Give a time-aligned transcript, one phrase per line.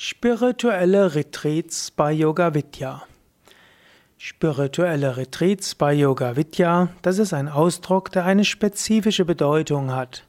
[0.00, 3.02] Spirituelle Retreats bei Yoga Vidya.
[4.16, 10.24] Spirituelle Retreats bei Yoga Vidya, das ist ein Ausdruck, der eine spezifische Bedeutung hat.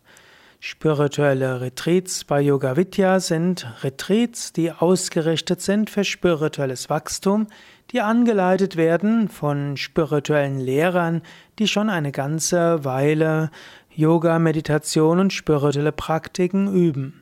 [0.60, 7.46] Spirituelle Retreats bei Yoga Vidya sind Retreats, die ausgerichtet sind für spirituelles Wachstum,
[7.92, 11.22] die angeleitet werden von spirituellen Lehrern,
[11.60, 13.52] die schon eine ganze Weile
[13.96, 17.22] Yoga, Meditation und spirituelle Praktiken üben.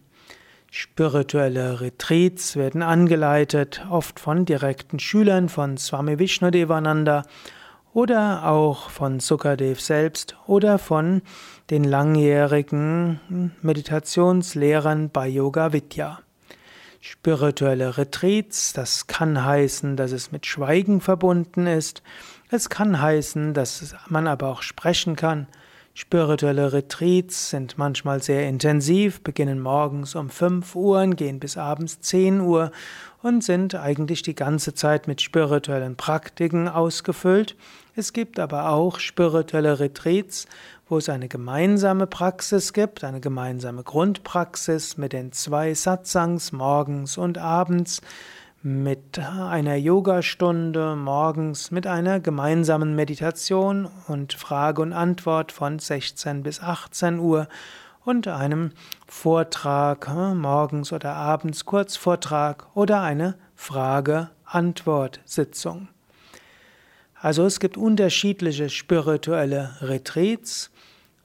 [0.69, 7.23] Spirituelle Retreats werden angeleitet, oft von direkten Schülern von Swami Vishnudevananda
[7.93, 11.21] oder auch von Sukadev selbst oder von
[11.69, 16.19] den langjährigen Meditationslehrern bei Yoga Vidya.
[16.99, 22.03] Spirituelle Retreats, das kann heißen, dass es mit Schweigen verbunden ist.
[22.51, 25.47] Es kann heißen, dass man aber auch sprechen kann.
[25.99, 32.39] Spirituelle Retreats sind manchmal sehr intensiv, beginnen morgens um 5 Uhr, gehen bis abends 10
[32.39, 32.71] Uhr
[33.23, 37.55] und sind eigentlich die ganze Zeit mit spirituellen Praktiken ausgefüllt.
[37.95, 40.45] Es gibt aber auch spirituelle Retreats,
[40.87, 47.39] wo es eine gemeinsame Praxis gibt, eine gemeinsame Grundpraxis mit den zwei Satsangs morgens und
[47.39, 48.01] abends
[48.63, 56.59] mit einer Yogastunde morgens, mit einer gemeinsamen Meditation und Frage und Antwort von 16 bis
[56.61, 57.47] 18 Uhr
[58.03, 58.71] und einem
[59.05, 65.89] Vortrag äh, morgens oder abends, Kurzvortrag oder eine Frage-Antwort-Sitzung.
[67.13, 70.71] Also es gibt unterschiedliche spirituelle Retreats.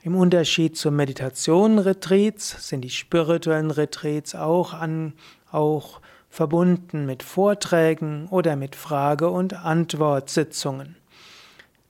[0.02, 5.14] Im Unterschied zur Meditation-Retreats sind die spirituellen Retreats auch an,
[5.50, 6.02] auch
[6.33, 10.97] verbunden mit Vorträgen oder mit Frage- und Antwortsitzungen.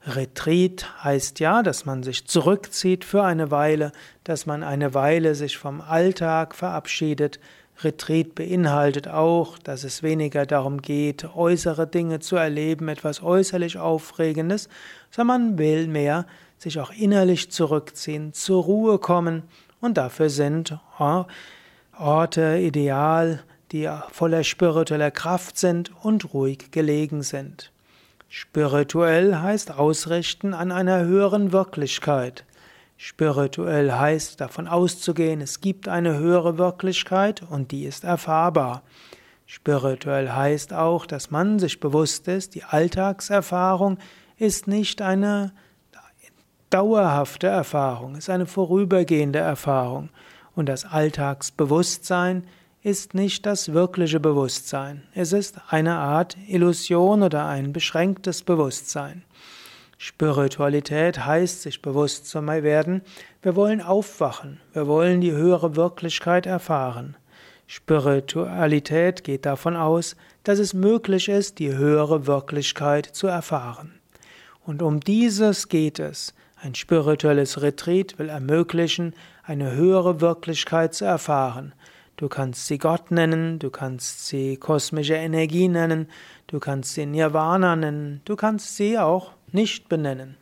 [0.05, 3.93] Retreat heißt ja, dass man sich zurückzieht für eine Weile,
[4.25, 7.39] dass man eine Weile sich vom Alltag verabschiedet.
[7.83, 14.67] Retreat beinhaltet auch, dass es weniger darum geht, äußere Dinge zu erleben, etwas äußerlich Aufregendes,
[15.09, 16.25] sondern man will mehr
[16.57, 19.43] sich auch innerlich zurückziehen, zur Ruhe kommen
[19.79, 20.77] und dafür sind
[21.97, 23.41] Orte ideal,
[23.73, 27.71] die voller spiritueller Kraft sind und ruhig gelegen sind.
[28.29, 32.45] Spirituell heißt ausrichten an einer höheren Wirklichkeit.
[32.97, 38.83] Spirituell heißt davon auszugehen, es gibt eine höhere Wirklichkeit und die ist erfahrbar.
[39.47, 43.97] Spirituell heißt auch, dass man sich bewusst ist, die Alltagserfahrung
[44.37, 45.51] ist nicht eine
[46.69, 50.09] dauerhafte Erfahrung, ist eine vorübergehende Erfahrung
[50.55, 52.47] und das Alltagsbewusstsein
[52.83, 55.03] ist nicht das wirkliche Bewusstsein.
[55.15, 59.23] Es ist eine Art Illusion oder ein beschränktes Bewusstsein.
[59.97, 63.01] Spiritualität heißt, sich bewusst zu werden,
[63.41, 67.15] wir wollen aufwachen, wir wollen die höhere Wirklichkeit erfahren.
[67.67, 73.93] Spiritualität geht davon aus, dass es möglich ist, die höhere Wirklichkeit zu erfahren.
[74.65, 76.33] Und um dieses geht es.
[76.61, 81.73] Ein spirituelles Retreat will ermöglichen, eine höhere Wirklichkeit zu erfahren.
[82.15, 86.07] Du kannst sie Gott nennen, du kannst sie kosmische Energie nennen,
[86.45, 90.37] du kannst sie Nirvana nennen, du kannst sie auch nicht benennen.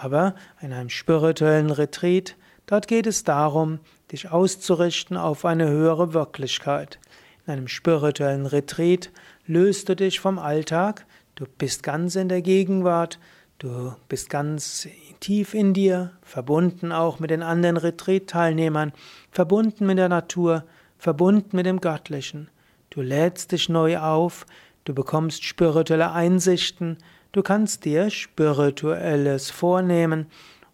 [0.00, 2.36] Aber in einem spirituellen Retreat,
[2.66, 3.78] dort geht es darum,
[4.10, 6.98] dich auszurichten auf eine höhere Wirklichkeit.
[7.46, 9.10] In einem spirituellen Retreat
[9.46, 13.20] löst du dich vom Alltag, du bist ganz in der Gegenwart,
[13.58, 14.88] du bist ganz
[15.20, 18.92] tief in dir, verbunden auch mit den anderen Retreat-Teilnehmern,
[19.30, 20.64] verbunden mit der Natur,
[21.04, 22.48] verbunden mit dem Göttlichen.
[22.88, 24.46] Du lädst dich neu auf,
[24.84, 26.96] du bekommst spirituelle Einsichten,
[27.32, 30.28] du kannst dir spirituelles vornehmen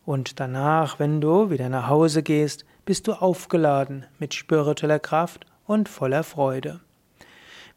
[0.04, 5.88] und danach, wenn du wieder nach Hause gehst, bist du aufgeladen mit spiritueller Kraft und
[5.88, 6.78] voller Freude.